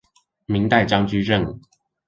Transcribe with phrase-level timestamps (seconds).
[0.47, 1.59] 明代張居正